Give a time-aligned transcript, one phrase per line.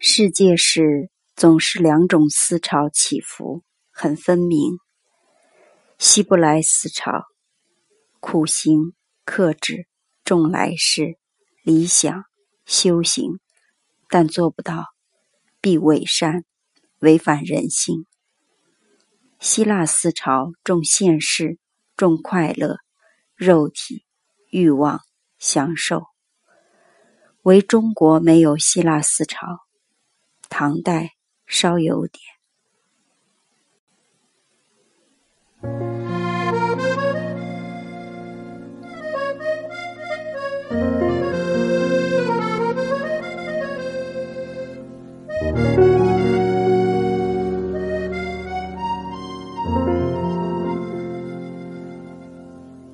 [0.00, 4.78] 世界是总是两种思潮起伏，很分明。
[5.98, 7.24] 希伯来思潮，
[8.20, 9.88] 苦行、克制、
[10.24, 11.18] 重来世、
[11.64, 12.22] 理想、
[12.64, 13.40] 修行，
[14.08, 14.84] 但做不到，
[15.60, 16.44] 必伪善，
[17.00, 18.06] 违反人性。
[19.40, 21.58] 希腊思潮重现世，
[21.96, 22.76] 重快乐、
[23.34, 24.04] 肉体、
[24.52, 25.00] 欲望、
[25.40, 26.04] 享受。
[27.42, 29.58] 唯中国没有希腊思潮。
[30.48, 31.12] 唐代
[31.46, 32.22] 稍有点。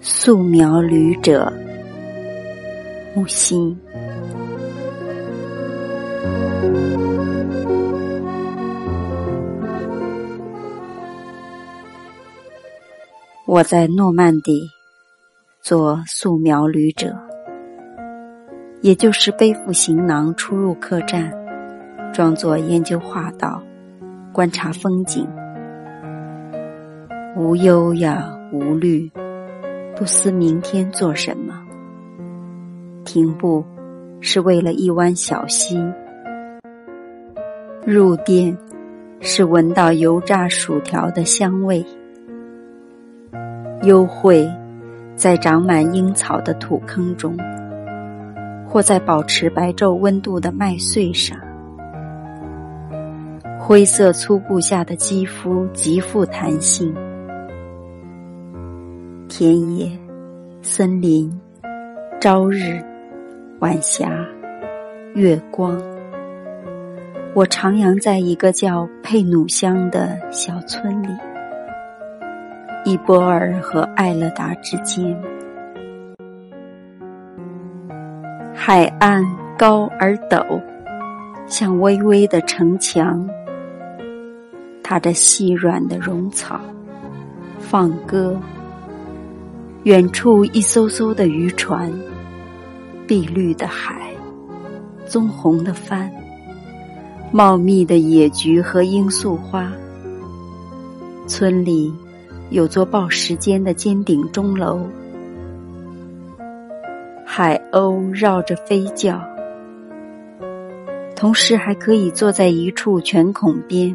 [0.00, 1.50] 素描旅者，
[3.14, 3.74] 木心。
[13.50, 14.68] 我在诺曼底
[15.62, 17.16] 做素描旅者，
[18.82, 21.32] 也就是背负行囊出入客栈，
[22.12, 23.62] 装作研究画道、
[24.34, 25.26] 观察风景，
[27.38, 29.10] 无忧呀无虑，
[29.96, 31.58] 不思明天做什么。
[33.06, 33.64] 停步
[34.20, 35.82] 是为了一湾小溪，
[37.86, 38.54] 入店
[39.20, 41.82] 是闻到油炸薯条的香味。
[43.82, 44.50] 幽会，
[45.14, 47.36] 在长满樱草的土坑中，
[48.66, 51.38] 或在保持白昼温度的麦穗上。
[53.56, 56.92] 灰色粗布下的肌肤极富弹性。
[59.28, 59.96] 田野、
[60.60, 61.30] 森林、
[62.20, 62.82] 朝日、
[63.60, 64.26] 晚霞、
[65.14, 65.80] 月光。
[67.34, 71.08] 我徜徉在一个叫佩努乡的小村里。
[72.88, 75.14] 伊波尔和艾勒达之间，
[78.54, 79.22] 海岸
[79.58, 80.58] 高而陡，
[81.46, 83.28] 像微微的城墙。
[84.82, 86.58] 踏着细软的绒草，
[87.58, 88.34] 放歌。
[89.82, 91.92] 远处一艘艘的渔船，
[93.06, 94.10] 碧绿的海，
[95.04, 96.10] 棕红的帆，
[97.30, 99.70] 茂密的野菊和罂粟花。
[101.26, 101.92] 村里。
[102.50, 104.80] 有座报时间的尖顶钟楼，
[107.22, 109.20] 海鸥绕着飞叫，
[111.14, 113.94] 同时还可以坐在一处泉孔边，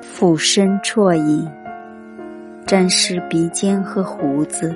[0.00, 1.44] 俯身啜饮，
[2.64, 4.72] 沾湿鼻尖和胡子，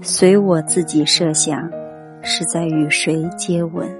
[0.00, 1.68] 随我自己设想，
[2.22, 3.99] 是在与谁接吻。